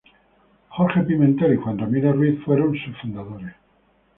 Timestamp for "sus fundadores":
2.75-3.53